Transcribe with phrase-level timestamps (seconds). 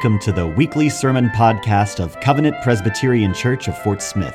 [0.00, 4.34] Welcome to the weekly sermon podcast of Covenant Presbyterian Church of Fort Smith.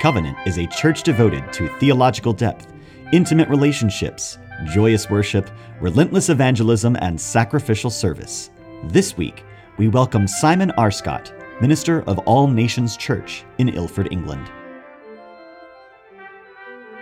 [0.00, 2.72] Covenant is a church devoted to theological depth,
[3.12, 8.52] intimate relationships, joyous worship, relentless evangelism, and sacrificial service.
[8.84, 9.42] This week,
[9.78, 14.48] we welcome Simon Arscott, minister of All Nations Church in Ilford, England.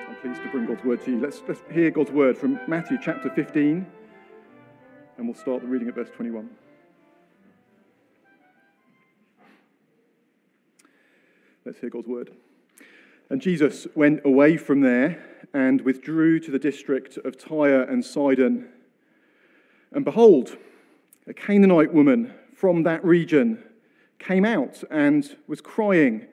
[0.09, 1.20] I'm pleased to bring God's word to you.
[1.20, 3.84] Let's, let's hear God's word from Matthew chapter 15,
[5.18, 6.48] and we'll start the reading at verse 21.
[11.64, 12.32] Let's hear God's word.
[13.30, 18.68] And Jesus went away from there and withdrew to the district of Tyre and Sidon.
[19.92, 20.56] And behold,
[21.28, 23.62] a Canaanite woman from that region
[24.18, 26.26] came out and was crying,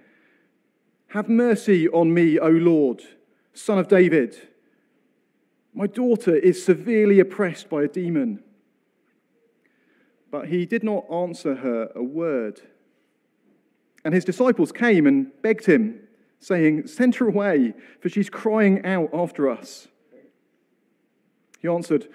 [1.09, 3.03] Have mercy on me, O Lord,
[3.53, 4.35] son of David.
[5.75, 8.43] My daughter is severely oppressed by a demon.
[10.31, 12.61] But he did not answer her a word.
[14.09, 15.99] And his disciples came and begged him,
[16.39, 19.87] saying, Send her away, for she's crying out after us.
[21.59, 22.07] He answered,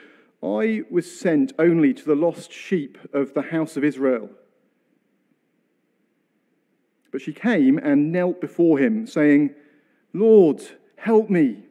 [0.43, 4.29] I was sent only to the lost sheep of the house of Israel.
[7.13, 9.55] But she came and knelt before him, saying,
[10.13, 10.63] Lord,
[10.97, 11.63] help me.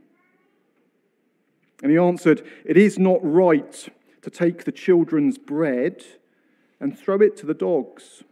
[1.81, 3.89] And he answered, It is not right
[4.21, 6.01] to take the children's bread
[6.79, 8.23] and throw it to the dogs.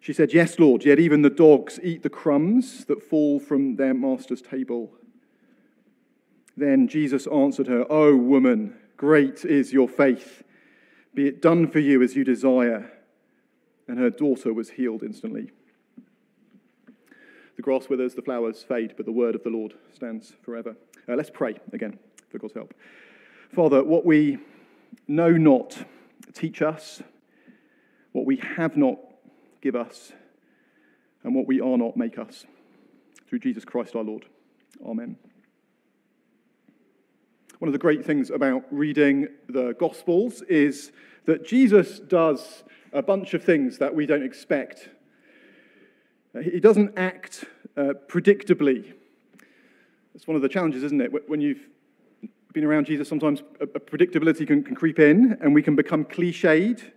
[0.00, 3.94] She said, Yes, Lord, yet even the dogs eat the crumbs that fall from their
[3.94, 4.90] master's table.
[6.56, 10.42] Then Jesus answered her, O woman, great is your faith.
[11.14, 12.90] Be it done for you as you desire.
[13.88, 15.50] And her daughter was healed instantly.
[17.56, 20.76] The grass withers, the flowers fade, but the word of the Lord stands forever.
[21.08, 21.98] Uh, let's pray again
[22.30, 22.72] for God's help.
[23.52, 24.38] Father, what we
[25.08, 25.76] know not,
[26.32, 27.02] teach us.
[28.12, 28.98] What we have not,
[29.60, 30.12] give us,
[31.22, 32.46] and what we are not, make us.
[33.28, 34.26] Through Jesus Christ our Lord.
[34.84, 35.16] Amen.
[37.58, 40.92] One of the great things about reading the Gospels is
[41.26, 44.88] that Jesus does a bunch of things that we don't expect.
[46.42, 47.44] He doesn't act
[47.76, 48.94] uh, predictably.
[50.14, 51.28] It's one of the challenges, isn't it?
[51.28, 51.68] When you've
[52.52, 56.92] been around Jesus, sometimes predictability can, can creep in and we can become cliched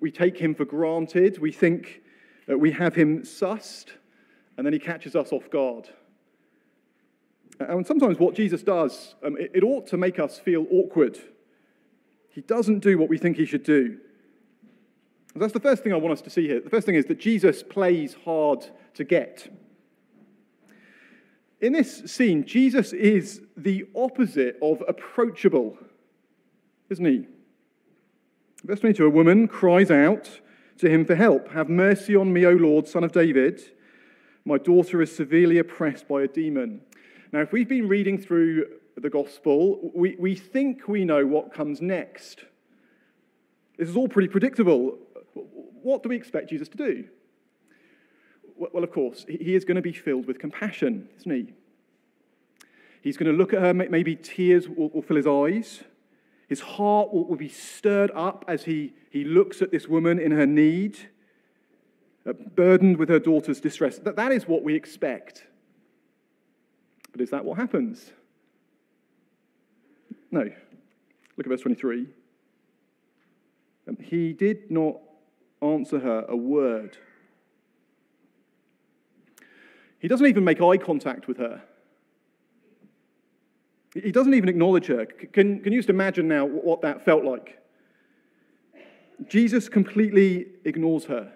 [0.00, 1.38] we take him for granted.
[1.38, 2.02] We think
[2.46, 3.92] that we have him sussed,
[4.56, 5.88] and then he catches us off guard.
[7.60, 11.18] And sometimes what Jesus does, um, it, it ought to make us feel awkward.
[12.30, 13.98] He doesn't do what we think he should do.
[15.34, 16.60] And that's the first thing I want us to see here.
[16.60, 19.52] The first thing is that Jesus plays hard to get.
[21.60, 25.76] In this scene, Jesus is the opposite of approachable,
[26.88, 27.26] isn't he?
[28.68, 30.40] Verse 22 A woman cries out
[30.76, 33.62] to him for help Have mercy on me, O Lord, son of David.
[34.44, 36.82] My daughter is severely oppressed by a demon.
[37.32, 41.80] Now, if we've been reading through the gospel, we, we think we know what comes
[41.80, 42.44] next.
[43.78, 44.98] This is all pretty predictable.
[45.82, 47.04] What do we expect Jesus to do?
[48.56, 51.52] Well, of course, he is going to be filled with compassion, isn't he?
[53.00, 55.84] He's going to look at her, maybe tears will, will fill his eyes.
[56.48, 60.32] His heart will, will be stirred up as he, he looks at this woman in
[60.32, 60.98] her need,
[62.26, 63.98] uh, burdened with her daughter's distress.
[63.98, 65.46] That, that is what we expect.
[67.12, 68.12] But is that what happens?
[70.30, 70.40] No.
[70.40, 72.06] Look at verse 23.
[73.86, 74.96] Um, he did not
[75.62, 76.96] answer her a word.
[79.98, 81.62] He doesn't even make eye contact with her.
[83.94, 85.06] He doesn't even acknowledge her.
[85.06, 87.58] Can, can you just imagine now what that felt like?
[89.26, 91.32] Jesus completely ignores her.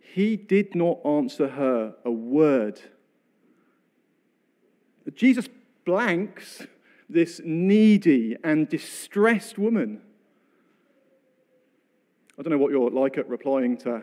[0.00, 2.80] He did not answer her a word.
[5.14, 5.48] Jesus
[5.84, 6.66] blanks
[7.08, 10.00] this needy and distressed woman.
[12.38, 14.02] I don't know what you're like at replying to,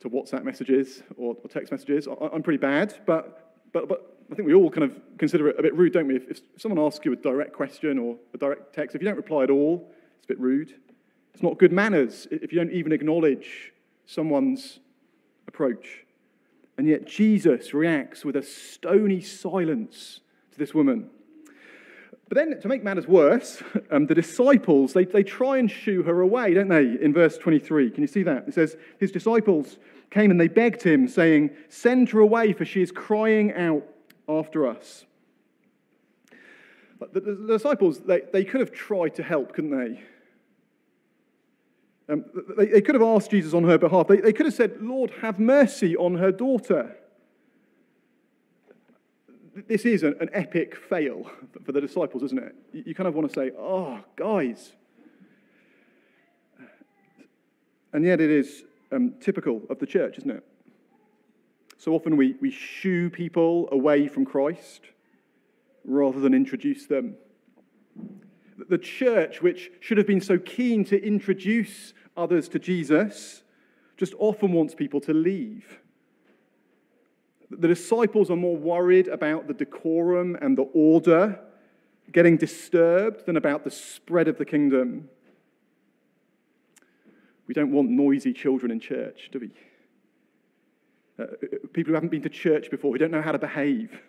[0.00, 2.06] to WhatsApp messages or, or text messages.
[2.08, 5.58] I, I'm pretty bad, but, but, but I think we all kind of consider it
[5.58, 6.16] a bit rude, don't we?
[6.16, 9.18] If, if someone asks you a direct question or a direct text, if you don't
[9.18, 10.72] reply at all, it's a bit rude.
[11.34, 13.74] It's not good manners if you don't even acknowledge
[14.06, 14.80] someone's
[15.46, 16.06] approach.
[16.78, 20.20] And yet Jesus reacts with a stony silence
[20.52, 21.10] to this woman.
[22.30, 26.22] But then, to make matters worse, um, the disciples, they, they try and shoo her
[26.22, 27.90] away, don't they, in verse 23.
[27.90, 28.48] Can you see that?
[28.48, 29.76] It says, His disciples
[30.10, 33.86] came and they begged him, saying, Send her away, for she is crying out
[34.28, 35.04] after us.
[37.12, 40.00] The, the, the disciples, they, they could have tried to help, couldn't they?
[42.08, 42.24] Um,
[42.56, 44.06] they, they, could have asked Jesus on her behalf.
[44.06, 46.96] They, they could have said, Lord, have mercy on her daughter.
[49.68, 51.30] This is an, an epic fail
[51.64, 52.54] for the disciples, isn't it?
[52.72, 54.72] You, you kind of want to say, oh, guys.
[57.92, 60.44] And yet it is um, typical of the church, isn't it?
[61.82, 64.82] So often we, we shoo people away from Christ
[65.84, 67.16] rather than introduce them.
[68.68, 73.42] The church, which should have been so keen to introduce others to Jesus,
[73.96, 75.80] just often wants people to leave.
[77.50, 81.40] The disciples are more worried about the decorum and the order
[82.12, 85.08] getting disturbed than about the spread of the kingdom.
[87.48, 89.50] We don't want noisy children in church, do we?
[91.18, 91.26] Uh,
[91.72, 94.00] people who haven't been to church before, who don't know how to behave.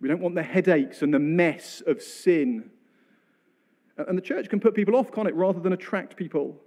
[0.00, 2.70] We don't want the headaches and the mess of sin.
[3.96, 6.60] And the church can put people off, can't it, rather than attract people.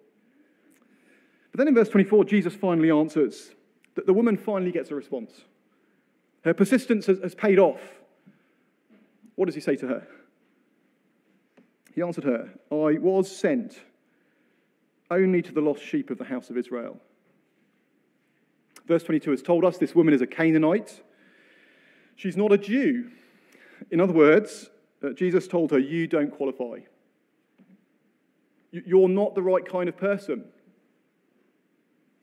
[1.51, 3.51] But then in verse 24, Jesus finally answers
[3.95, 5.31] that the woman finally gets a response.
[6.43, 7.81] Her persistence has, has paid off.
[9.35, 10.07] What does he say to her?
[11.93, 13.81] He answered her, I was sent
[15.11, 16.99] only to the lost sheep of the house of Israel.
[18.89, 21.03] Verse 22 has told us this woman is a Canaanite.
[22.15, 23.11] She's not a Jew.
[23.91, 24.71] In other words,
[25.03, 26.79] uh, Jesus told her, You don't qualify.
[28.71, 30.43] You're not the right kind of person.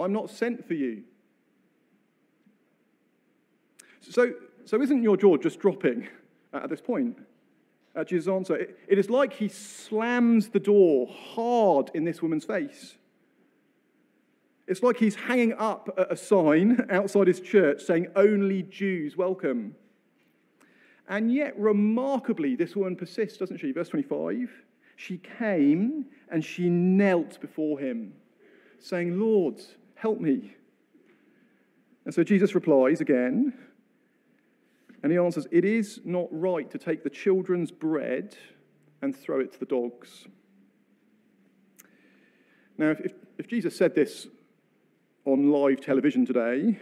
[0.00, 1.04] I'm not sent for you.
[4.00, 4.32] So,
[4.64, 6.08] so isn't your jaw just dropping
[6.52, 7.16] at this point?
[7.94, 12.44] At Jesus' answer, it, it is like he slams the door hard in this woman's
[12.44, 12.96] face.
[14.66, 19.76] It's like he's hanging up a sign outside his church saying, Only Jews welcome.
[21.08, 23.70] And yet, remarkably, this woman persists, doesn't she?
[23.72, 24.50] Verse 25
[24.96, 28.12] She came and she knelt before him,
[28.80, 29.60] saying, Lord,
[29.94, 30.54] help me.
[32.04, 33.52] And so Jesus replies again,
[35.02, 38.36] and he answers, It is not right to take the children's bread
[39.00, 40.26] and throw it to the dogs.
[42.78, 44.26] Now, if, if Jesus said this
[45.26, 46.78] on live television today,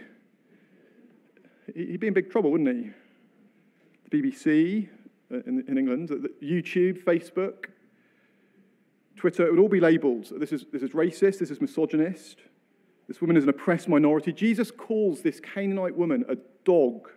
[1.73, 2.91] he'd be in big trouble, wouldn't he?
[4.09, 4.87] The BBC
[5.33, 6.09] uh, in, in England,
[6.41, 7.65] YouTube, Facebook,
[9.15, 10.31] Twitter, it would all be labeled.
[10.39, 12.37] This is, this is racist, this is misogynist,
[13.07, 14.31] this woman is an oppressed minority.
[14.31, 17.09] Jesus calls this Canaanite woman a dog.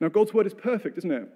[0.00, 1.28] Now, God's word is perfect, isn't it?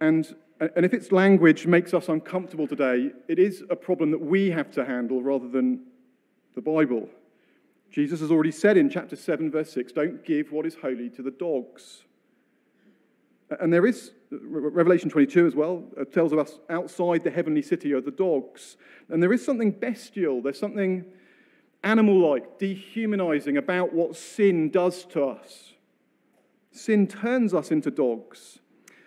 [0.00, 4.50] And, and if its language makes us uncomfortable today, it is a problem that we
[4.50, 5.84] have to handle rather than
[6.54, 7.10] the Bible.
[7.94, 11.22] Jesus has already said in chapter 7, verse 6, don't give what is holy to
[11.22, 12.02] the dogs.
[13.60, 17.92] And there is, Revelation 22 as well, uh, tells of us outside the heavenly city
[17.92, 18.76] are the dogs.
[19.10, 21.04] And there is something bestial, there's something
[21.84, 25.74] animal like, dehumanizing about what sin does to us.
[26.72, 28.58] Sin turns us into dogs.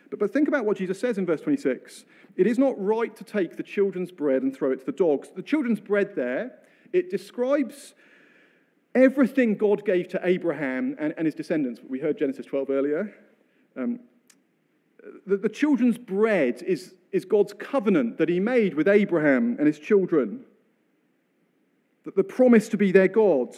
[0.10, 2.06] But, but think about what Jesus says in verse 26.
[2.38, 5.28] It is not right to take the children's bread and throw it to the dogs.
[5.36, 6.60] The children's bread there,
[6.94, 7.94] it describes
[8.98, 11.82] everything God gave to Abraham and, and his descendants.
[11.88, 13.14] We heard Genesis 12 earlier.
[13.76, 14.00] Um,
[15.26, 19.80] the, the children's bread is, is God's covenant that he made with Abraham and his
[19.80, 20.44] children.
[22.04, 23.56] That the promise to be their God.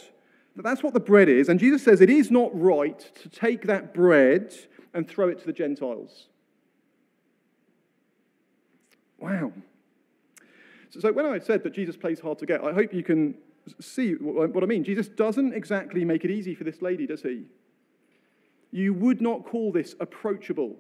[0.56, 1.50] That That's what the bread is.
[1.50, 4.54] And Jesus says it is not right to take that bread
[4.94, 6.28] and throw it to the Gentiles.
[9.20, 9.52] Wow.
[10.90, 13.36] So, so when I said that Jesus plays hard to get, I hope you can
[13.80, 14.84] see what I mean.
[14.84, 17.44] Jesus doesn't exactly make it easy for this lady, does he?
[18.72, 20.76] You would not call this approachable.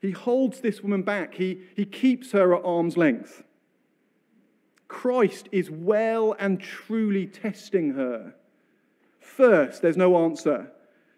[0.00, 3.42] He holds this woman back, he, he keeps her at arm's length.
[4.88, 8.34] Christ is well and truly testing her.
[9.20, 10.70] First, there's no answer.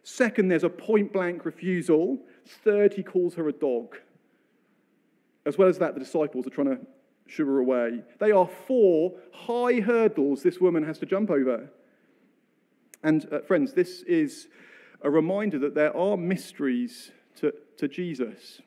[0.02, 2.18] Second, there's a point blank refusal.
[2.46, 3.96] Third, he calls her a dog.
[5.46, 6.86] As well as that, the disciples are trying to
[7.32, 8.02] shoo away.
[8.18, 11.70] They are four high hurdles this woman has to jump over.
[13.02, 14.48] And, uh, friends, this is
[15.00, 18.60] a reminder that there are mysteries to, to Jesus.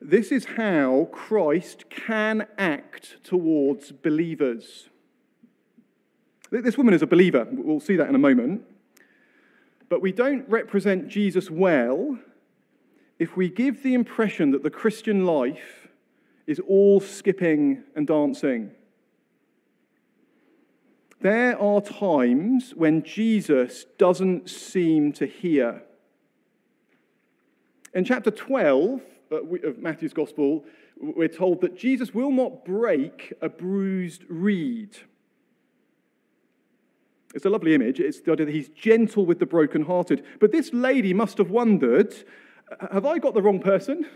[0.00, 4.88] This is how Christ can act towards believers.
[6.50, 7.46] This woman is a believer.
[7.50, 8.62] We'll see that in a moment.
[9.88, 12.18] But we don't represent Jesus well
[13.18, 15.83] if we give the impression that the Christian life
[16.46, 18.70] is all skipping and dancing.
[21.20, 25.82] There are times when Jesus doesn't seem to hear.
[27.94, 29.00] In chapter 12,
[29.32, 30.64] uh, of Matthew's Gospel,
[31.00, 34.98] we're told that Jesus will not break a bruised reed.
[37.34, 38.00] It's a lovely image.
[38.00, 40.24] It's the idea that he's gentle with the brokenhearted.
[40.40, 42.14] But this lady must have wondered
[42.92, 44.06] have I got the wrong person?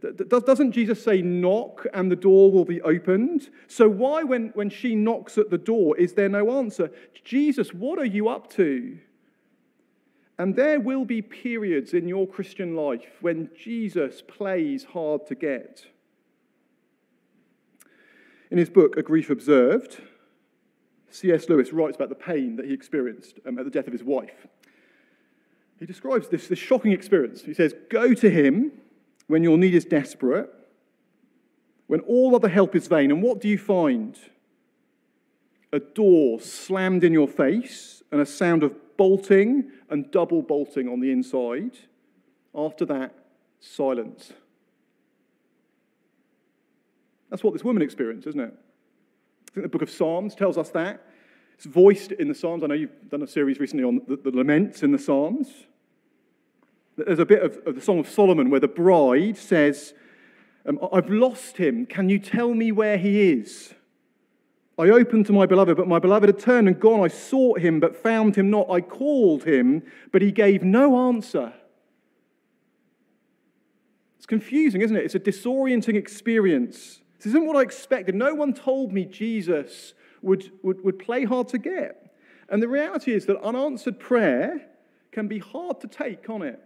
[0.00, 3.50] Doesn't Jesus say, knock and the door will be opened?
[3.66, 6.90] So, why, when, when she knocks at the door, is there no answer?
[7.24, 8.98] Jesus, what are you up to?
[10.38, 15.86] And there will be periods in your Christian life when Jesus plays hard to get.
[18.50, 20.00] In his book, A Grief Observed,
[21.10, 21.48] C.S.
[21.48, 24.46] Lewis writes about the pain that he experienced um, at the death of his wife.
[25.78, 27.42] He describes this, this shocking experience.
[27.42, 28.72] He says, Go to him
[29.28, 30.50] when your need is desperate,
[31.86, 33.10] when all other help is vain.
[33.10, 34.18] And what do you find?
[35.72, 41.00] A door slammed in your face and a sound of bolting and double bolting on
[41.00, 41.78] the inside.
[42.54, 43.14] After that,
[43.60, 44.32] silence.
[47.30, 48.54] That's what this woman experienced, isn't it?
[48.54, 51.04] I think the book of Psalms tells us that.
[51.54, 52.62] It's voiced in the Psalms.
[52.62, 55.48] I know you've done a series recently on the, the laments in the Psalms.
[57.06, 59.94] There's a bit of, of, the Song of Solomon where the bride says,
[60.66, 61.86] um, I've lost him.
[61.86, 63.74] Can you tell me where he is?
[64.76, 67.00] I opened to my beloved, but my beloved had turned and gone.
[67.00, 68.68] I sought him, but found him not.
[68.70, 71.52] I called him, but he gave no answer.
[74.16, 75.04] It's confusing, isn't it?
[75.04, 77.00] It's a disorienting experience.
[77.18, 78.14] This isn't what I expected.
[78.14, 82.12] No one told me Jesus would, would, would play hard to get.
[82.48, 84.66] And the reality is that unanswered prayer
[85.12, 86.60] can be hard to take, can't it?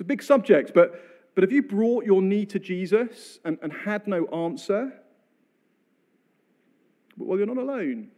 [0.00, 0.98] It's a big subject, but,
[1.34, 4.94] but have you brought your need to Jesus and, and had no answer?
[7.18, 8.08] Well, you're not alone.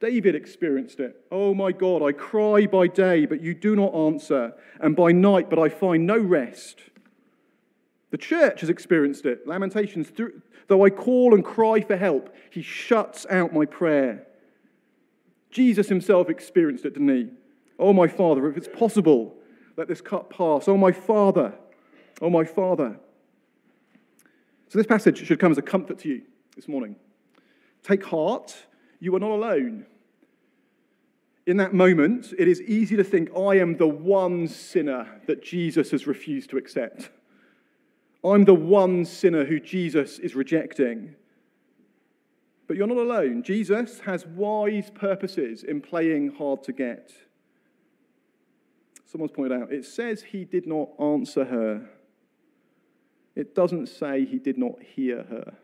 [0.00, 1.22] David experienced it.
[1.30, 5.50] Oh my God, I cry by day, but you do not answer, and by night,
[5.50, 6.78] but I find no rest.
[8.10, 9.46] The church has experienced it.
[9.46, 10.10] Lamentations,
[10.68, 14.26] though I call and cry for help, he shuts out my prayer.
[15.50, 17.28] Jesus himself experienced it, didn't he?
[17.78, 19.36] Oh, my Father, if it's possible,
[19.76, 20.68] let this cup pass.
[20.68, 21.54] Oh, my Father,
[22.20, 22.98] oh, my Father.
[24.68, 26.22] So, this passage should come as a comfort to you
[26.56, 26.96] this morning.
[27.82, 28.56] Take heart,
[29.00, 29.86] you are not alone.
[31.46, 35.90] In that moment, it is easy to think, I am the one sinner that Jesus
[35.90, 37.10] has refused to accept.
[38.24, 41.14] I'm the one sinner who Jesus is rejecting.
[42.66, 43.42] But you're not alone.
[43.42, 47.12] Jesus has wise purposes in playing hard to get.
[49.14, 51.88] Someone's pointed out, it says he did not answer her.
[53.36, 55.54] It doesn't say he did not hear her.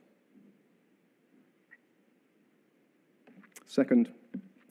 [3.66, 4.12] Second,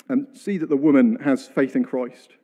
[0.07, 2.35] and see that the woman has faith in Christ.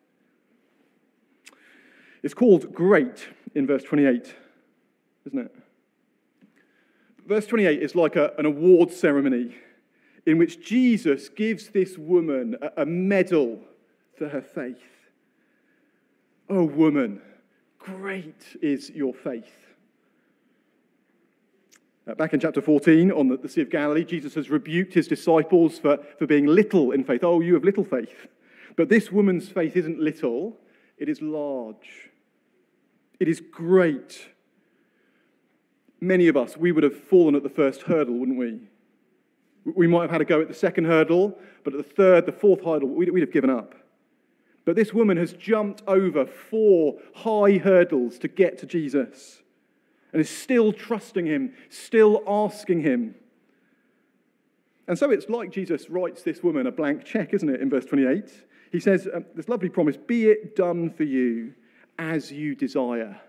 [2.22, 4.36] It's called great in verse 28,
[5.27, 5.56] isn't it?
[7.25, 9.56] Verse 28 is like a, an award ceremony
[10.25, 13.62] in which Jesus gives this woman a, a medal
[14.18, 14.95] for her faith.
[16.50, 17.22] Oh, woman,
[17.80, 19.52] great is your faith.
[22.08, 25.08] Uh, back in chapter 14 on the, the Sea of Galilee, Jesus has rebuked his
[25.08, 27.24] disciples for, for being little in faith.
[27.24, 28.28] Oh, you have little faith.
[28.75, 30.58] But this woman's faith isn't little,
[31.00, 32.12] it is large.
[33.20, 34.28] It is great.
[36.00, 38.60] Many of us, we would have fallen at the first hurdle, wouldn't we?
[39.74, 42.32] We might have had a go at the second hurdle, but at the third, the
[42.32, 43.74] fourth hurdle, we'd, we'd have given up.
[44.65, 49.43] But this woman has jumped over four high hurdles to get to Jesus
[50.12, 53.15] and is still trusting him, still asking him.
[54.88, 57.86] And so it's like Jesus writes this woman a blank check, isn't it, in verse
[57.86, 58.43] 28?
[58.72, 61.53] He says, um, This lovely promise, be it done for you
[61.98, 63.19] as you desire.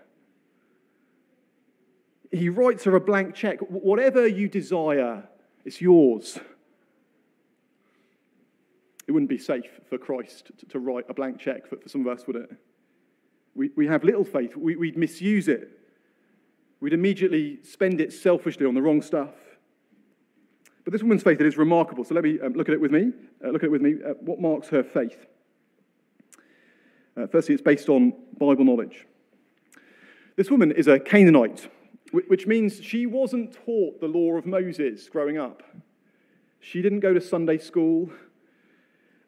[2.31, 3.59] He writes her a blank check.
[3.59, 5.23] Whatever you desire,
[5.65, 6.39] it's yours.
[9.07, 12.07] It wouldn't be safe for Christ to, write a blank check for, for, some of
[12.07, 12.51] us, would it?
[13.55, 15.71] We, we have little faith, we, we'd misuse it.
[16.79, 19.33] We'd immediately spend it selfishly on the wrong stuff.
[20.83, 22.03] But this woman's faith it is remarkable.
[22.03, 23.11] So let me um, look at it with me.
[23.43, 23.95] Uh, look at it with me.
[24.05, 25.25] Uh, what marks her faith?
[27.17, 29.07] Uh, firstly, it's based on Bible knowledge.
[30.35, 31.67] This woman is a Canaanite,
[32.11, 35.63] which means she wasn't taught the law of Moses growing up.
[36.59, 38.11] She didn't go to Sunday school.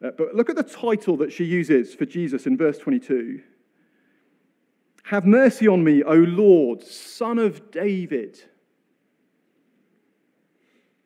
[0.02, 3.42] Uh, but look at the title that she uses for Jesus in verse 22.
[5.04, 8.40] Have mercy on me, O Lord, son of David.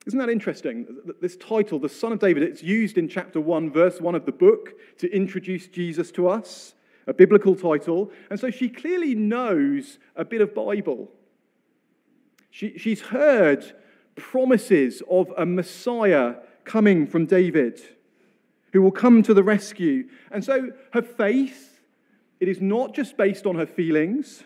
[0.07, 0.87] Isn't that interesting?
[1.23, 4.33] This title, the Son of David, it's used in chapter 1, verse 1 of the
[4.33, 6.75] book to introduce Jesus to us.
[7.07, 11.11] a biblical title, and so she clearly knows a bit of Bible.
[12.51, 13.75] She, she's heard
[14.17, 17.81] promises of a Messiah coming from David
[18.75, 20.09] who will come to the rescue.
[20.33, 21.81] And so her faith,
[22.41, 24.43] it is not just based on her feelings,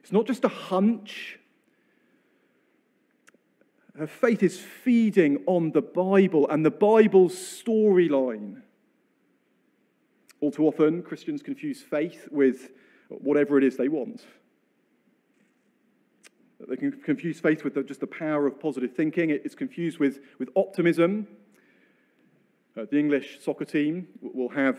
[0.00, 1.38] it's not just a hunch.
[3.98, 8.62] Her faith is feeding on the Bible and the Bible's storyline.
[10.40, 12.70] All too often, Christians confuse faith with
[13.08, 14.24] whatever it is they want.
[16.68, 19.30] They can confuse faith with just the power of positive thinking.
[19.30, 21.26] It's confused with, with optimism.
[22.76, 24.78] Uh, the English soccer team will have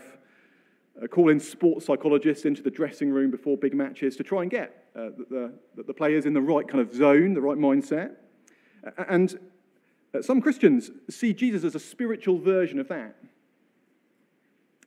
[1.00, 4.50] uh, call in sports psychologists into the dressing room before big matches to try and
[4.50, 8.12] get uh, the, the, the, players in the right kind of zone, the right mindset.
[9.08, 9.38] And
[10.12, 13.16] uh, some Christians see Jesus as a spiritual version of that.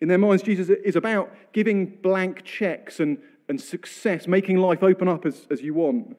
[0.01, 3.17] In their minds, Jesus is about giving blank checks and,
[3.49, 6.15] and success, making life open up as, as you want.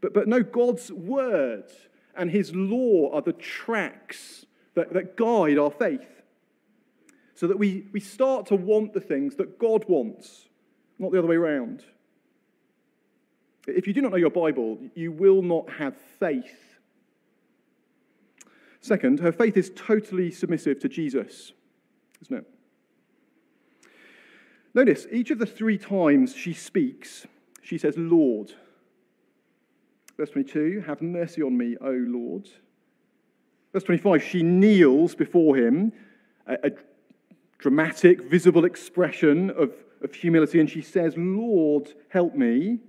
[0.00, 1.70] But, but no, God's word
[2.16, 4.46] and his law are the tracks
[4.80, 6.06] that, that guide our faith.
[7.34, 10.48] So that we, we start to want the things that God wants,
[10.98, 11.84] not the other way around.
[13.66, 16.78] If you do not know your Bible, you will not have faith.
[18.80, 21.52] Second, her faith is totally submissive to Jesus,
[22.22, 22.46] isn't it?
[24.72, 27.26] Notice, each of the three times she speaks,
[27.62, 28.52] she says, Lord.
[30.16, 32.48] Verse 22, have mercy on me, O Lord.
[33.72, 35.92] Verse 25, she kneels before him,
[36.46, 36.70] a, a
[37.58, 39.72] dramatic, visible expression of,
[40.02, 42.80] of humility, and she says, Lord, help me.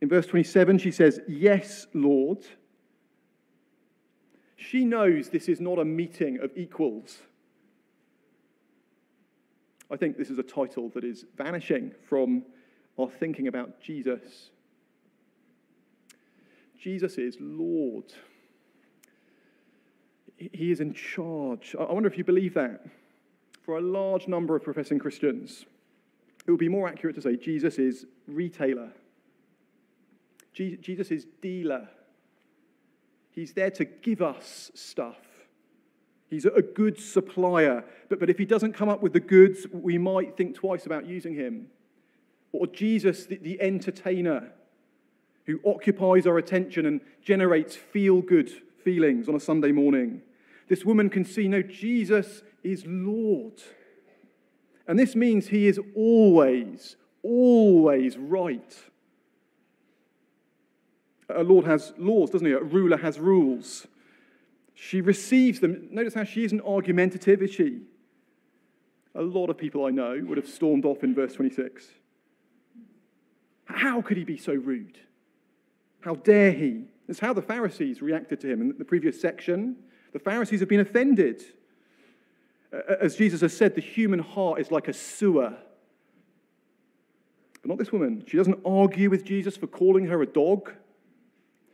[0.00, 2.38] In verse 27, she says, Yes, Lord.
[4.56, 7.18] She knows this is not a meeting of equals.
[9.90, 12.44] I think this is a title that is vanishing from
[12.98, 14.50] our thinking about Jesus.
[16.78, 18.12] Jesus is Lord.
[20.40, 21.76] He is in charge.
[21.78, 22.86] I wonder if you believe that.
[23.62, 25.66] For a large number of professing Christians,
[26.46, 28.90] it would be more accurate to say Jesus is retailer.
[30.54, 31.88] Jesus is dealer.
[33.32, 35.18] He's there to give us stuff.
[36.28, 37.84] He's a good supplier.
[38.08, 41.06] But, but if he doesn't come up with the goods, we might think twice about
[41.06, 41.66] using him.
[42.52, 44.52] Or Jesus, the, the entertainer,
[45.46, 48.50] who occupies our attention and generates feel good
[48.82, 50.22] feelings on a Sunday morning.
[50.70, 53.60] This woman can see no, Jesus is Lord.
[54.86, 58.76] And this means he is always, always right.
[61.28, 62.52] A Lord has laws, doesn't he?
[62.52, 63.88] A ruler has rules.
[64.74, 65.88] She receives them.
[65.90, 67.80] Notice how she isn't argumentative, is she?
[69.16, 71.84] A lot of people I know would have stormed off in verse 26.
[73.64, 74.98] How could he be so rude?
[76.00, 76.84] How dare he?
[77.08, 79.76] It's how the Pharisees reacted to him in the previous section.
[80.12, 81.42] The Pharisees have been offended.
[83.00, 85.56] As Jesus has said, the human heart is like a sewer.
[87.62, 88.24] But not this woman.
[88.26, 90.72] She doesn't argue with Jesus for calling her a dog.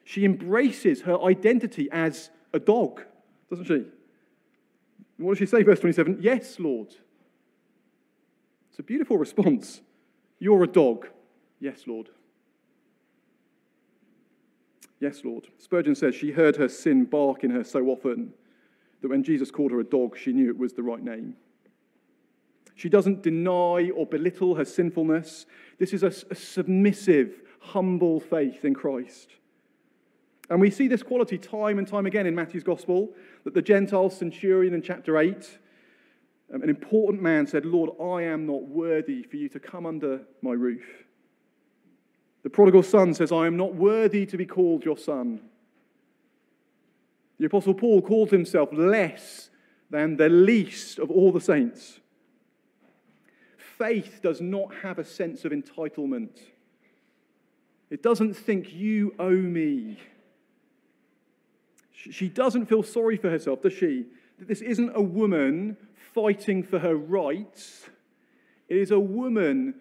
[0.04, 3.02] She embraces her identity as a dog,
[3.50, 3.84] doesn't she?
[5.18, 6.18] What does she say, verse 27?
[6.20, 6.88] Yes, Lord.
[8.70, 9.80] It's a beautiful response.
[10.38, 11.08] You're a dog.
[11.60, 12.10] Yes, Lord.
[15.00, 15.48] Yes, Lord.
[15.58, 18.32] Spurgeon says she heard her sin bark in her so often
[19.02, 21.36] that when Jesus called her a dog, she knew it was the right name.
[22.74, 25.46] She doesn't deny or belittle her sinfulness.
[25.78, 29.30] This is a, a submissive, humble faith in Christ.
[30.48, 34.10] And we see this quality time and time again in Matthew's gospel that the Gentile
[34.10, 35.58] centurion in chapter 8,
[36.54, 40.20] um, an important man said, Lord, I am not worthy for you to come under
[40.42, 41.05] my roof.
[42.46, 45.40] The prodigal son says, I am not worthy to be called your son.
[47.40, 49.50] The Apostle Paul calls himself less
[49.90, 51.98] than the least of all the saints.
[53.56, 56.38] Faith does not have a sense of entitlement.
[57.90, 59.98] It doesn't think you owe me.
[61.90, 64.06] She doesn't feel sorry for herself, does she?
[64.38, 65.76] That this isn't a woman
[66.14, 67.90] fighting for her rights.
[68.68, 69.74] It is a woman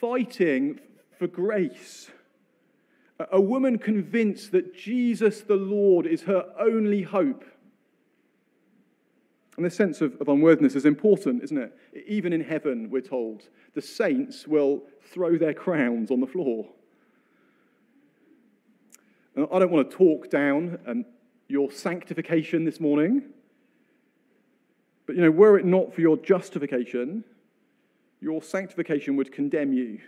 [0.00, 0.80] fighting
[1.20, 2.10] for grace.
[3.30, 7.44] A woman convinced that Jesus the Lord is her only hope.
[9.58, 11.76] And this sense of, of unworthiness is important, isn't it?
[12.06, 16.66] Even in heaven, we're told, the saints will throw their crowns on the floor.
[19.36, 21.04] And I don't want to talk down um,
[21.48, 23.24] your sanctification this morning,
[25.04, 27.24] but you know, were it not for your justification,
[28.22, 30.00] your sanctification would condemn you.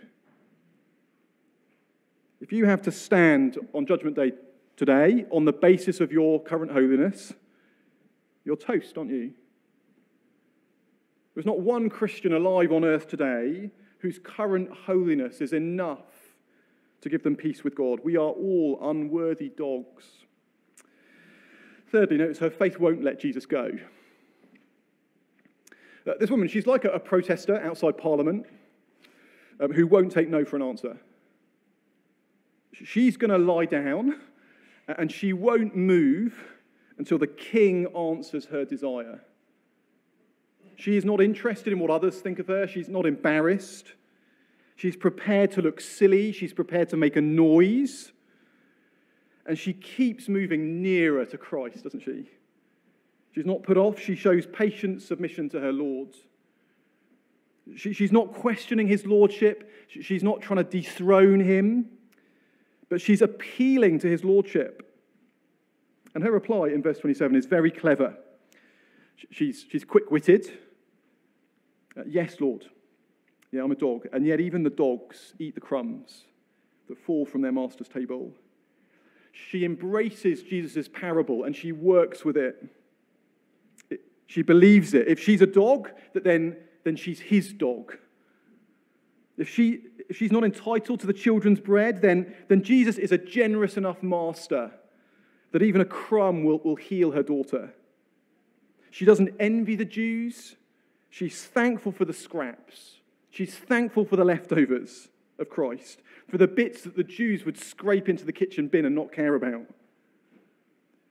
[2.43, 4.33] If you have to stand on Judgment Day
[4.75, 7.31] today on the basis of your current holiness,
[8.43, 9.31] you're toast, aren't you?
[11.33, 16.03] There's not one Christian alive on earth today whose current holiness is enough
[16.99, 18.01] to give them peace with God.
[18.03, 20.03] We are all unworthy dogs.
[21.93, 23.71] Thirdly, notice her faith won't let Jesus go.
[26.05, 28.45] Uh, this woman, she's like a, a protester outside Parliament
[29.61, 30.97] um, who won't take no for an answer.
[32.73, 34.19] She's going to lie down
[34.87, 36.33] and she won't move
[36.97, 39.21] until the king answers her desire.
[40.75, 42.67] She is not interested in what others think of her.
[42.67, 43.93] She's not embarrassed.
[44.75, 46.31] She's prepared to look silly.
[46.31, 48.11] She's prepared to make a noise.
[49.45, 52.29] And she keeps moving nearer to Christ, doesn't she?
[53.33, 53.99] She's not put off.
[53.99, 56.09] She shows patient submission to her Lord.
[57.75, 59.69] She, she's not questioning his lordship.
[59.87, 61.89] She's not trying to dethrone him,
[62.93, 64.87] but she's appealing to his lordship.
[66.13, 68.15] And her reply in verse 27 is very clever.
[69.31, 70.45] She's, she's quick witted.
[71.97, 72.67] Uh, yes, Lord.
[73.51, 74.05] Yeah, I'm a dog.
[74.13, 76.25] And yet, even the dogs eat the crumbs
[76.87, 78.31] that fall from their master's table.
[79.31, 82.63] She embraces Jesus' parable and she works with it.
[83.89, 84.01] it.
[84.27, 85.07] She believes it.
[85.07, 87.97] If she's a dog, that then, then she's his dog.
[89.37, 93.17] If, she, if she's not entitled to the children's bread, then, then Jesus is a
[93.17, 94.71] generous enough master
[95.51, 97.73] that even a crumb will, will heal her daughter.
[98.91, 100.55] She doesn't envy the Jews.
[101.09, 102.99] She's thankful for the scraps.
[103.29, 108.07] She's thankful for the leftovers of Christ, for the bits that the Jews would scrape
[108.07, 109.65] into the kitchen bin and not care about.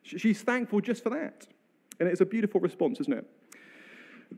[0.04, 1.46] She's thankful just for that.
[1.98, 3.26] And it's a beautiful response, isn't it?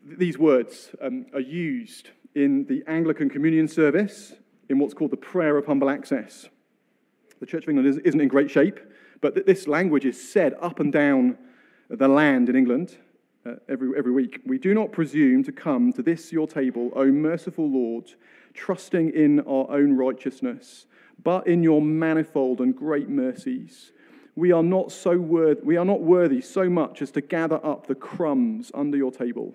[0.05, 4.35] These words um, are used in the Anglican communion service
[4.68, 6.49] in what's called the prayer of humble access.
[7.40, 8.81] The Church of England isn't in great shape.
[9.25, 11.38] But this language is said up and down
[11.88, 12.99] the land in England
[13.47, 14.42] uh, every, every week.
[14.44, 18.12] We do not presume to come to this your table, O merciful Lord,
[18.53, 20.85] trusting in our own righteousness,
[21.23, 23.92] but in your manifold and great mercies.
[24.37, 27.87] We are not so worth, we are not worthy so much as to gather up
[27.87, 29.55] the crumbs under your table.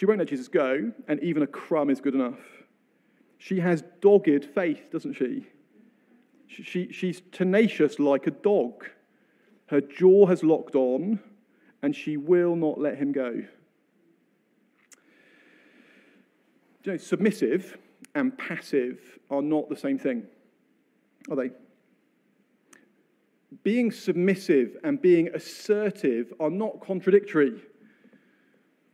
[0.00, 2.38] She won't let Jesus go, and even a crumb is good enough.
[3.36, 5.46] She has dogged faith, doesn't she?
[6.46, 8.86] She, she's tenacious like a dog.
[9.66, 11.20] Her jaw has locked on,
[11.82, 13.42] and she will not let him go.
[16.84, 17.76] You know, submissive
[18.14, 20.22] and passive are not the same thing,
[21.28, 21.50] are they?
[23.62, 27.60] Being submissive and being assertive are not contradictory.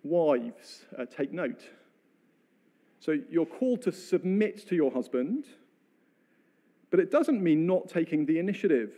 [0.09, 1.62] Wives, uh, take note.
[3.01, 5.45] So you're called to submit to your husband
[6.90, 8.92] but it doesn't mean not taking the initiative.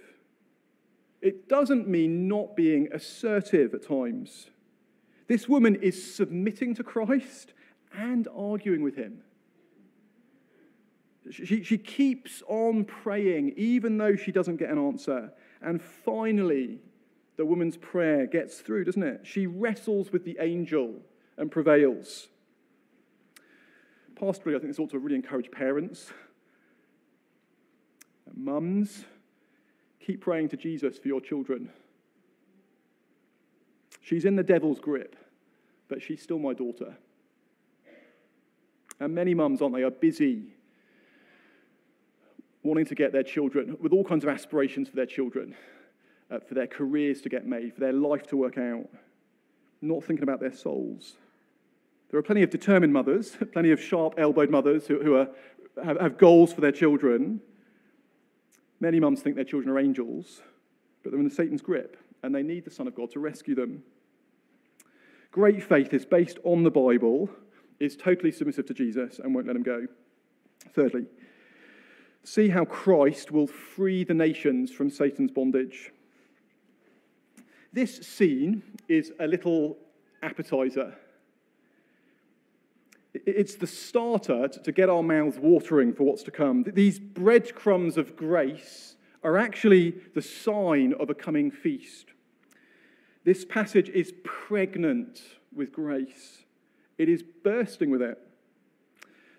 [1.20, 4.50] It doesn't mean not being assertive at times.
[5.26, 7.54] This woman is submitting to Christ
[7.92, 9.22] and arguing with him.
[11.30, 15.32] She, she keeps on praying even though she doesn't get an answer.
[15.60, 16.78] And finally,
[17.38, 19.20] the woman's prayer gets through, doesn't it?
[19.22, 20.96] She wrestles with the angel
[21.38, 22.26] and prevails.
[24.20, 26.12] Pastorally, I think this ought to really encourage parents
[28.36, 29.04] Mums,
[30.00, 31.70] keep praying to Jesus for your children.
[34.00, 35.16] She's in the devil's grip,
[35.88, 36.96] but she's still my daughter.
[39.00, 40.54] And many mums, aren't they, are busy
[42.62, 45.54] wanting to get their children with all kinds of aspirations for their children,
[46.30, 48.88] uh, for their careers to get made, for their life to work out,
[49.80, 51.16] not thinking about their souls.
[52.10, 55.28] There are plenty of determined mothers, plenty of sharp elbowed mothers who, who are,
[55.82, 57.40] have, have goals for their children,
[58.80, 60.42] Many mums think their children are angels,
[61.02, 63.82] but they're in Satan's grip, and they need the Son of God to rescue them.
[65.32, 67.28] Great faith is based on the Bible,
[67.80, 69.86] is totally submissive to Jesus, and won't let him go.
[70.72, 71.06] Thirdly,
[72.22, 75.92] see how Christ will free the nations from Satan's bondage.
[77.72, 79.76] This scene is a little
[80.22, 80.96] appetizer
[83.26, 86.64] it's the starter to get our mouths watering for what's to come.
[86.66, 92.06] These breadcrumbs of grace are actually the sign of a coming feast.
[93.24, 95.22] This passage is pregnant
[95.54, 96.44] with grace,
[96.98, 98.18] it is bursting with it.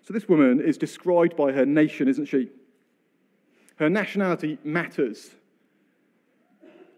[0.02, 2.48] So, this woman is described by her nation, isn't she?
[3.76, 5.30] Her nationality matters.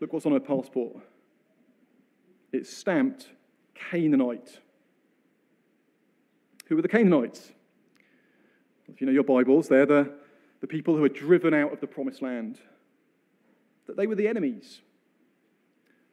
[0.01, 0.97] Look what's on her passport.
[2.53, 3.29] It's stamped
[3.75, 4.61] Canaanite.
[6.67, 7.53] Who were the Canaanites?
[8.89, 10.13] If you know your Bibles, they're the,
[10.61, 12.59] the people who were driven out of the promised land.
[13.87, 14.81] That they were the enemies.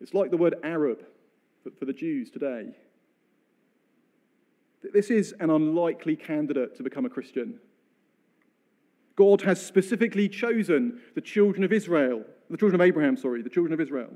[0.02, 1.04] It's like the word Arab
[1.64, 2.70] for, for the Jews today.
[4.94, 7.60] This is an unlikely candidate to become a Christian.
[9.18, 13.74] God has specifically chosen the children of Israel, the children of Abraham, sorry, the children
[13.74, 14.12] of Israel.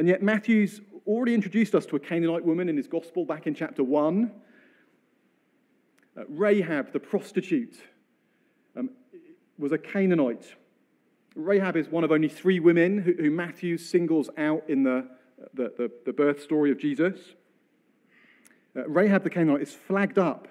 [0.00, 3.54] And yet, Matthew's already introduced us to a Canaanite woman in his gospel back in
[3.54, 4.32] chapter 1.
[6.16, 7.76] Uh, Rahab, the prostitute,
[8.74, 8.88] um,
[9.58, 10.54] was a Canaanite.
[11.34, 15.06] Rahab is one of only three women who, who Matthew singles out in the,
[15.52, 17.18] the, the, the birth story of Jesus.
[18.74, 20.48] Uh, Rahab the Canaanite is flagged up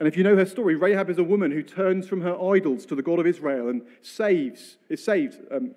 [0.00, 2.86] and if you know her story, Rahab is a woman who turns from her idols
[2.86, 5.74] to the God of Israel and saves, is saved, um,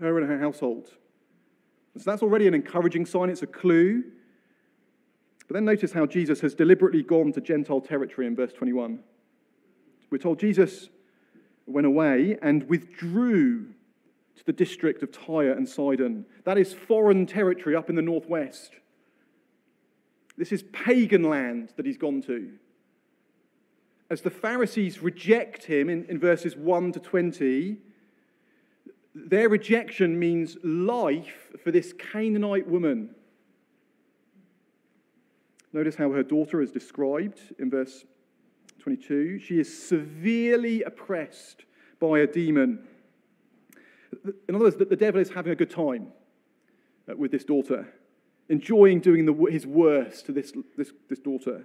[0.00, 0.88] her and her household.
[1.98, 4.04] So that's already an encouraging sign, it's a clue.
[5.48, 8.98] But then notice how Jesus has deliberately gone to Gentile territory in verse 21.
[10.10, 10.88] We're told Jesus
[11.66, 13.66] went away and withdrew
[14.36, 16.26] to the district of Tyre and Sidon.
[16.44, 18.72] That is foreign territory up in the northwest.
[20.36, 22.52] This is pagan land that he's gone to
[24.10, 27.76] as the Pharisees reject him in, in verses 1 to 20,
[29.16, 33.14] their rejection means life for this Canaanite woman.
[35.72, 38.04] Notice how her daughter is described in verse
[38.80, 39.38] 22.
[39.38, 41.64] She is severely oppressed
[41.98, 42.86] by a demon.
[44.48, 46.08] In other words, the devil is having a good time
[47.10, 47.88] uh, with this daughter,
[48.50, 51.64] enjoying doing the, his worst to this, this, this daughter.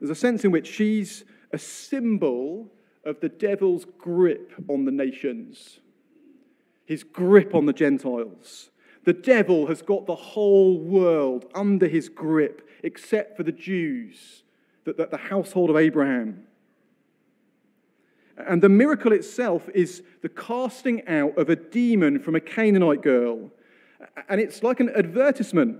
[0.00, 2.70] There's a sense in which she's a symbol
[3.06, 5.80] of the devil's grip on the nations,
[6.86, 8.70] his grip on the Gentiles.
[9.04, 14.42] The devil has got the whole world under his grip, except for the Jews,
[14.84, 16.46] the, the, the household of Abraham.
[18.36, 23.50] And the miracle itself is the casting out of a demon from a Canaanite girl.
[24.28, 25.78] And it's like an advertisement.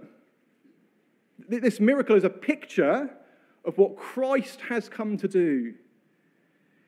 [1.48, 3.10] This miracle is a picture
[3.64, 5.74] of what Christ has come to do.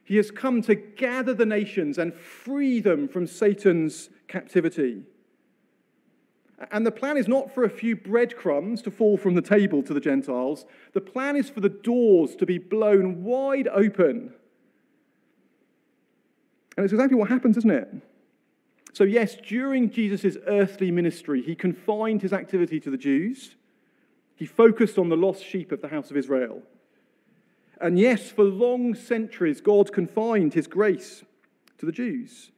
[0.09, 5.03] He has come to gather the nations and free them from Satan's captivity.
[6.71, 9.93] And the plan is not for a few breadcrumbs to fall from the table to
[9.93, 10.65] the Gentiles.
[10.95, 14.33] The plan is for the doors to be blown wide open.
[16.79, 17.89] And it's exactly what happens, isn't it?
[18.95, 23.57] So, yes, during Jesus' earthly ministry, he confined his activity to the Jews.
[24.37, 26.63] He focused on the lost sheep of the house of Israel.
[27.81, 31.25] And yes, for long centuries, God confined his grace
[31.79, 32.51] to the Jews.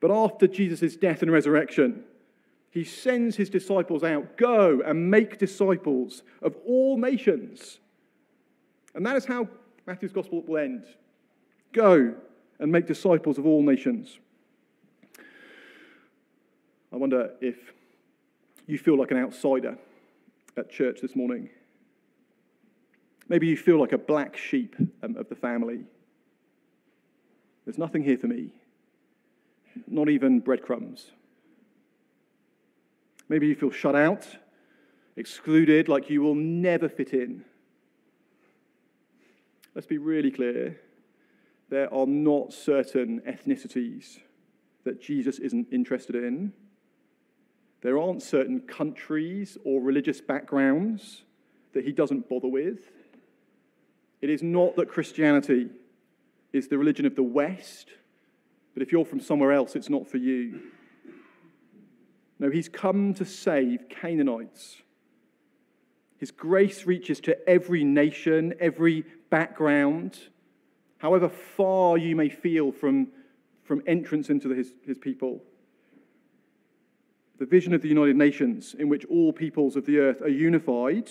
[0.00, 2.04] But after Jesus' death and resurrection,
[2.70, 7.78] he sends his disciples out go and make disciples of all nations.
[8.94, 9.48] And that is how
[9.86, 10.84] Matthew's gospel will end
[11.72, 12.14] go
[12.58, 14.18] and make disciples of all nations.
[16.92, 17.56] I wonder if
[18.66, 19.76] you feel like an outsider
[20.56, 21.50] at church this morning.
[23.28, 25.84] Maybe you feel like a black sheep um, of the family.
[27.64, 28.52] There's nothing here for me,
[29.88, 31.10] not even breadcrumbs.
[33.28, 34.28] Maybe you feel shut out,
[35.16, 37.44] excluded, like you will never fit in.
[39.74, 40.80] Let's be really clear
[41.68, 44.20] there are not certain ethnicities
[44.84, 46.52] that Jesus isn't interested in.
[47.82, 51.24] There aren't certain countries or religious backgrounds
[51.72, 52.78] that he doesn't bother with.
[54.20, 55.68] It is not that Christianity
[56.52, 57.88] is the religion of the West,
[58.74, 60.60] but if you're from somewhere else, it's not for you.
[62.38, 64.82] No, he's come to save Canaanites.
[66.18, 70.18] His grace reaches to every nation, every background,
[70.98, 73.08] however far you may feel from,
[73.64, 75.42] from entrance into his, his people
[77.38, 81.10] the vision of the United Nations, in which all peoples of the earth are unified,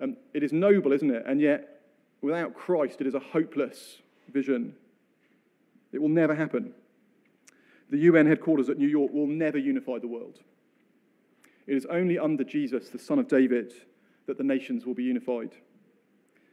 [0.00, 1.24] um, it is noble, isn't it?
[1.26, 1.77] And yet,
[2.20, 3.98] without Christ, it is a hopeless
[4.32, 4.74] vision.
[5.92, 6.74] It will never happen.
[7.90, 10.40] The UN headquarters at New York will never unify the world.
[11.66, 13.72] It is only under Jesus, the Son of David,
[14.26, 15.50] that the nations will be unified.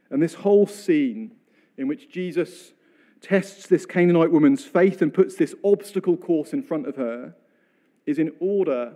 [0.09, 1.35] And this whole scene
[1.77, 2.73] in which Jesus
[3.21, 7.33] tests this Canaanite woman's faith and puts this obstacle course in front of her
[8.05, 8.93] is in order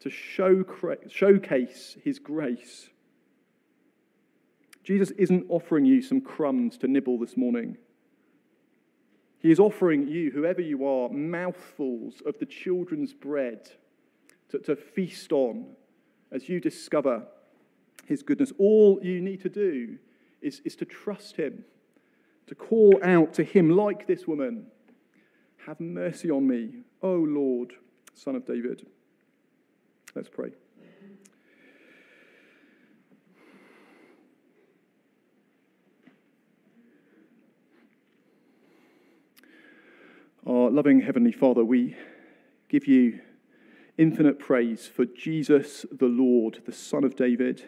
[0.00, 0.64] to show,
[1.08, 2.88] showcase his grace.
[4.82, 7.76] Jesus isn't offering you some crumbs to nibble this morning.
[9.38, 13.70] He is offering you, whoever you are, mouthfuls of the children's bread
[14.50, 15.66] to, to feast on
[16.30, 17.26] as you discover
[18.06, 18.52] his goodness.
[18.58, 19.98] All you need to do
[20.40, 21.64] is, is to trust Him,
[22.46, 24.66] to call out to Him like this woman
[25.66, 27.72] Have mercy on me, O Lord,
[28.14, 28.86] Son of David.
[30.14, 30.52] Let's pray.
[40.44, 41.96] Our loving Heavenly Father, we
[42.68, 43.20] give you
[43.96, 47.62] infinite praise for Jesus the Lord, the Son of David.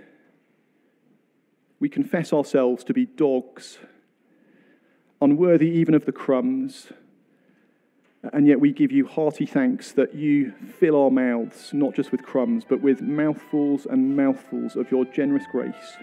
[1.79, 3.79] We confess ourselves to be dogs,
[5.21, 6.93] unworthy even of the crumbs,
[8.33, 12.25] and yet we give you hearty thanks that you fill our mouths not just with
[12.25, 15.97] crumbs, but with mouthfuls and mouthfuls of your generous grace.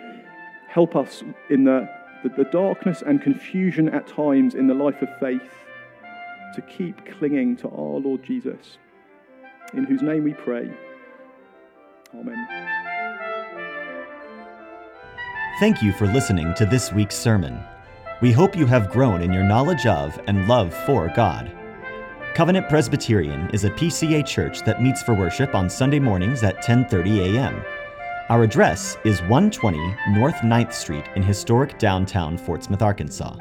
[0.70, 1.90] Help us in the,
[2.24, 5.61] the, the darkness and confusion at times in the life of faith
[6.56, 8.78] to keep clinging to our Lord Jesus,
[9.74, 10.72] in whose name we pray.
[12.14, 12.48] Amen.
[15.60, 17.60] Thank you for listening to this week's sermon.
[18.22, 21.52] We hope you have grown in your knowledge of and love for God.
[22.34, 27.36] Covenant Presbyterian is a PCA church that meets for worship on Sunday mornings at 10:30
[27.36, 27.62] a.m.
[28.30, 29.78] Our address is 120
[30.12, 33.36] North 9th Street in historic downtown Fort Smith, Arkansas.